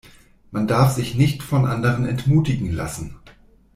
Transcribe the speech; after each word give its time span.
Man 0.49 0.65
darf 0.67 0.93
sich 0.95 1.13
nicht 1.13 1.43
von 1.43 1.67
anderen 1.67 2.07
entmutigen 2.07 2.71
lassen. 2.71 3.17